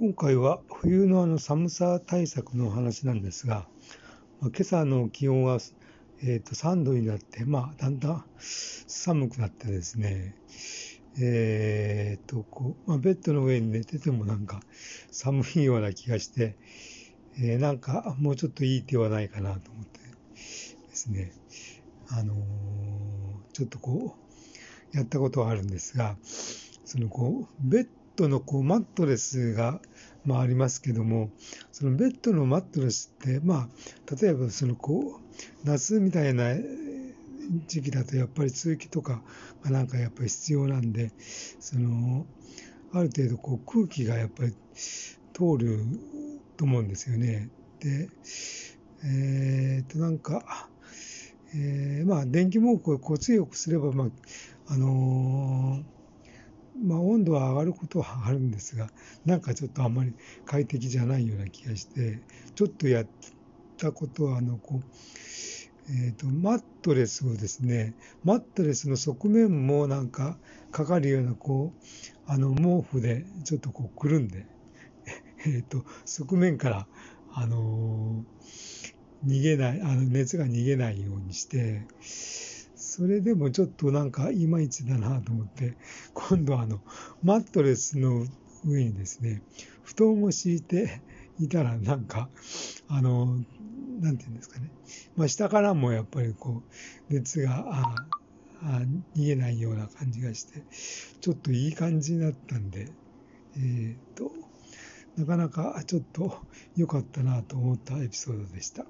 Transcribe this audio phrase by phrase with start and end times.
[0.00, 3.66] 今回は冬のあの寒さ対策の話なんですが、
[4.40, 5.58] まあ、今朝の気温は、
[6.22, 10.34] えー、と3度になって、まあ、だんだん寒くなってですね、
[11.20, 14.62] えーとこうまあ、ベッドの上に寝ててもなんか
[15.10, 16.56] 寒いような気がして、
[17.38, 21.30] えー、なんかもうちょっといい手はないかなと思ってですね、
[22.08, 22.38] あのー、
[23.52, 24.16] ちょっとこ
[24.94, 26.16] う、やったことはあるんですが、
[26.86, 27.88] そのこう、ベッ
[28.20, 29.80] ドのこうマットレスが、
[30.24, 31.30] まあ、ありますけども、
[31.72, 36.54] そのベッドのマットレスって、まあ、例えばそのこう、夏みたいな
[37.66, 39.22] 時期だとやっぱり通気とか
[39.64, 41.12] がなんかやっぱり必要なんで、
[41.60, 42.26] その、
[42.92, 44.52] ある程度こう空気がやっぱり
[45.32, 45.80] 通る
[46.56, 47.48] と思うんですよね。
[47.80, 48.10] で、
[49.04, 50.68] えー、っと、なんか、
[51.54, 54.08] えー、まあ、電気毛布をこう強くすれば、まあ、
[54.74, 55.99] あのー
[56.82, 58.90] まあ、温度は上がることはあるんですが、
[59.24, 60.14] なんかちょっとあんまり
[60.46, 62.20] 快適じゃないような気がして、
[62.54, 63.06] ちょっとやっ
[63.76, 64.84] たことは、あの、こう、
[65.88, 70.38] えっ、ー、と、マットレスをですね、マットレスの側面もなんか
[70.70, 71.84] かかるような、こう、
[72.26, 74.46] あの、毛布でちょっとこう、くるんで、
[75.44, 76.86] えっ、ー、と、側面から、
[77.32, 81.86] あのー、逃げない、あの、熱が逃げないようにして、
[82.90, 85.76] それでもちょっとなんかいまいちだなと思って、
[86.12, 86.80] 今度あの、
[87.22, 88.26] マットレスの
[88.66, 89.42] 上にですね、
[89.84, 91.00] 布団を敷いて
[91.38, 92.28] いたらなんか、
[92.88, 93.36] あの、
[94.00, 94.72] なんていうんですかね。
[95.16, 96.64] まあ下からもやっぱりこ
[97.08, 97.94] う、熱が、あ
[98.60, 98.82] あ
[99.16, 100.64] 逃げないような感じがして、
[101.20, 102.88] ちょっといい感じになったんで、
[103.54, 104.32] えっ、ー、と、
[105.16, 106.40] なかなかちょっと
[106.76, 108.84] 良かったなと思ったエピソードでした。